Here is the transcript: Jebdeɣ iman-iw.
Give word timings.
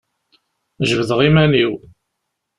Jebdeɣ 0.89 1.19
iman-iw. 1.27 1.73